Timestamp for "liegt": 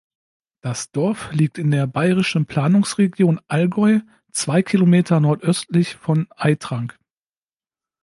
1.31-1.59